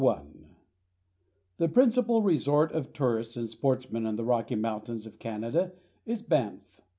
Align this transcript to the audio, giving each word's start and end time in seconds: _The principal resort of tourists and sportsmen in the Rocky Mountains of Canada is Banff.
_The 1.57 1.69
principal 1.69 2.23
resort 2.23 2.71
of 2.71 2.91
tourists 2.91 3.37
and 3.37 3.47
sportsmen 3.47 4.07
in 4.07 4.15
the 4.15 4.23
Rocky 4.25 4.55
Mountains 4.55 5.05
of 5.05 5.19
Canada 5.19 5.73
is 6.07 6.23
Banff. 6.23 6.81